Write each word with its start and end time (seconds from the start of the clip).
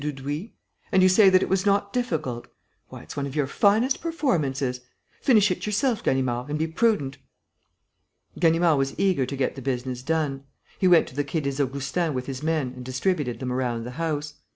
Dudouis. 0.01 0.49
"And 0.91 1.03
you 1.03 1.09
say 1.09 1.29
that 1.29 1.43
it 1.43 1.47
was 1.47 1.63
not 1.63 1.93
difficult! 1.93 2.47
Why, 2.87 3.03
it's 3.03 3.15
one 3.15 3.27
of 3.27 3.35
your 3.35 3.45
finest 3.45 4.01
performances! 4.01 4.81
Finish 5.21 5.51
it 5.51 5.67
yourself, 5.67 6.03
Ganimard, 6.03 6.49
and 6.49 6.57
be 6.57 6.65
prudent." 6.65 7.19
Ganimard 8.39 8.79
was 8.79 8.97
eager 8.99 9.27
to 9.27 9.35
get 9.37 9.53
the 9.53 9.61
business 9.61 10.01
done. 10.01 10.43
He 10.79 10.87
went 10.87 11.07
to 11.09 11.15
the 11.15 11.23
Quai 11.23 11.41
des 11.41 11.61
Augustins 11.61 12.15
with 12.15 12.25
his 12.25 12.41
men 12.41 12.73
and 12.75 12.83
distributed 12.83 13.39
them 13.39 13.53
around 13.53 13.83
the 13.83 13.91
house. 13.91 14.33